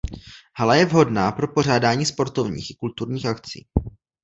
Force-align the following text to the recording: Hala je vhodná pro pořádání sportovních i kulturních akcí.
Hala 0.55 0.75
je 0.75 0.85
vhodná 0.85 1.31
pro 1.31 1.47
pořádání 1.47 2.05
sportovních 2.05 2.71
i 2.71 2.75
kulturních 2.75 3.25
akcí. 3.25 3.65